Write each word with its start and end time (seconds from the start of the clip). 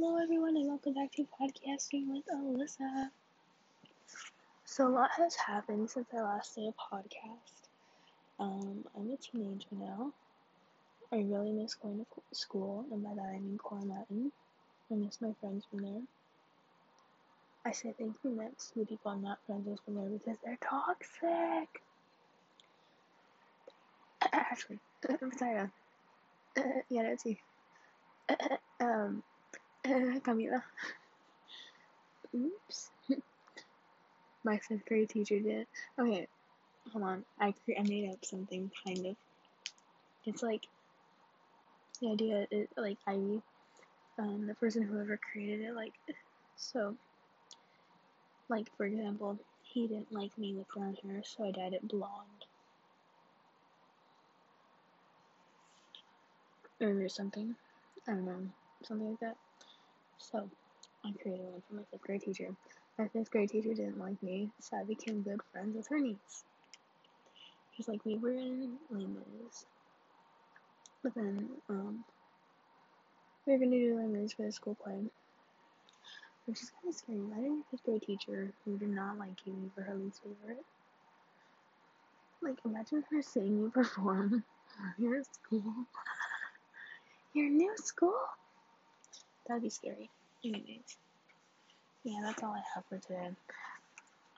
Hello, 0.00 0.16
everyone, 0.22 0.56
and 0.56 0.68
welcome 0.68 0.94
back 0.94 1.10
to 1.16 1.26
Podcasting 1.40 2.06
with 2.06 2.22
Alyssa. 2.32 3.10
So, 4.64 4.86
a 4.86 4.90
lot 4.90 5.10
has 5.16 5.34
happened 5.34 5.90
since 5.90 6.06
I 6.16 6.20
last 6.22 6.54
did 6.54 6.68
a 6.68 6.94
podcast. 6.94 7.66
Um, 8.38 8.84
I'm 8.96 9.10
a 9.10 9.16
teenager 9.16 9.66
now. 9.72 10.12
I 11.12 11.16
really 11.16 11.50
miss 11.50 11.74
going 11.74 11.98
to 11.98 12.22
school, 12.32 12.84
and 12.92 13.02
by 13.02 13.12
that 13.16 13.22
I 13.28 13.40
mean 13.40 13.58
Core 13.58 13.80
Mountain. 13.80 14.30
I 14.88 14.94
miss 14.94 15.20
my 15.20 15.32
friends 15.40 15.64
from 15.68 15.82
there. 15.82 16.02
I 17.66 17.72
say 17.72 17.92
thank 17.98 18.14
you 18.22 18.30
next 18.30 18.68
to 18.74 18.78
the 18.78 18.86
people 18.86 19.10
I'm 19.10 19.22
not 19.22 19.40
friends 19.46 19.66
with 19.66 19.80
from 19.84 19.96
there 19.96 20.10
because 20.10 20.38
they're 20.44 20.58
toxic. 20.62 21.82
Actually, 24.32 24.78
I'm 25.20 25.32
sorry. 25.36 25.68
Uh, 26.56 26.62
yeah, 26.88 27.02
that's 27.02 27.26
you. 27.26 27.34
um, 28.80 29.24
Camila. 29.86 30.62
Oops. 32.34 32.90
My 34.44 34.58
fifth 34.58 34.84
grade 34.86 35.08
teacher 35.08 35.40
did. 35.40 35.66
Okay, 35.98 36.26
hold 36.92 37.04
on. 37.04 37.24
I 37.38 37.52
cre- 37.52 37.78
I 37.78 37.82
made 37.82 38.10
up 38.10 38.24
something 38.24 38.70
kind 38.86 39.06
of. 39.06 39.16
It's 40.26 40.42
like 40.42 40.66
the 42.00 42.10
idea 42.10 42.46
is 42.50 42.68
like 42.76 42.98
I, 43.06 43.14
um, 44.18 44.46
the 44.46 44.54
person 44.54 44.82
whoever 44.82 45.18
created 45.32 45.60
it, 45.62 45.74
like, 45.74 45.92
so. 46.56 46.94
Like 48.48 48.68
for 48.76 48.86
example, 48.86 49.38
he 49.62 49.86
didn't 49.86 50.12
like 50.12 50.36
me 50.38 50.54
with 50.54 50.68
brown 50.68 50.96
hair, 51.04 51.22
so 51.24 51.44
I 51.44 51.50
dyed 51.50 51.74
it 51.74 51.86
blonde. 51.86 52.46
Or 56.80 57.08
something. 57.08 57.56
I 58.06 58.12
don't 58.12 58.24
know, 58.24 58.40
something 58.82 59.10
like 59.10 59.20
that. 59.20 59.36
So, 60.18 60.50
I 61.04 61.12
created 61.12 61.46
one 61.46 61.62
for 61.68 61.74
my 61.74 61.82
fifth 61.90 62.02
grade 62.02 62.22
teacher. 62.22 62.54
My 62.98 63.08
fifth 63.08 63.30
grade 63.30 63.50
teacher 63.50 63.74
didn't 63.74 63.98
like 63.98 64.22
me, 64.22 64.50
so 64.60 64.76
I 64.76 64.84
became 64.84 65.22
good 65.22 65.40
friends 65.52 65.76
with 65.76 65.88
her 65.88 65.98
niece. 65.98 66.44
Just 67.76 67.88
like 67.88 68.04
we 68.04 68.16
were 68.16 68.30
in 68.32 68.78
Mis. 68.90 69.64
But 71.02 71.14
then, 71.14 71.48
um, 71.68 72.04
we 73.46 73.52
were 73.52 73.58
gonna 73.58 73.70
do 73.70 74.08
Mis 74.08 74.32
for 74.32 74.42
the 74.42 74.52
school 74.52 74.74
play. 74.74 75.04
Which 76.46 76.62
is 76.62 76.70
kind 76.70 76.88
of 76.88 76.94
scary. 76.94 77.18
Why 77.20 77.36
did 77.36 77.46
your 77.46 77.64
fifth 77.70 77.84
grade 77.84 78.02
teacher 78.02 78.52
who 78.64 78.78
did 78.78 78.90
not 78.90 79.18
like 79.18 79.46
you 79.46 79.70
for 79.74 79.82
her 79.82 79.94
least 79.94 80.22
favorite? 80.22 80.64
Like, 82.42 82.58
imagine 82.64 83.04
her 83.10 83.22
seeing 83.22 83.58
you 83.58 83.70
perform 83.70 84.44
your 84.98 85.22
school. 85.24 85.74
Your 87.34 87.50
new 87.50 87.74
school? 87.76 88.18
That'd 89.48 89.64
be 89.64 89.70
scary. 89.70 90.10
Anyways, 90.44 90.98
yeah, 92.04 92.20
that's 92.24 92.42
all 92.42 92.52
I 92.54 92.62
have 92.74 92.84
for 92.88 92.98
today. 92.98 93.30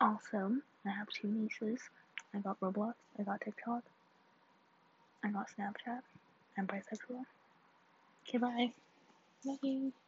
Also, 0.01 0.57
I 0.87 0.91
have 0.91 1.09
two 1.09 1.29
nieces. 1.29 1.81
I 2.35 2.39
got 2.39 2.61
Roblox, 2.61 2.95
I 3.19 3.25
got 3.25 3.41
TikTok, 3.43 3.83
I 5.25 5.31
got 5.31 5.47
Snapchat. 5.59 6.01
I'm 6.59 6.67
bisexual. 6.67 7.25
Okay, 8.29 8.39
bye. 8.39 8.73
Love 9.45 9.59
you. 9.63 9.93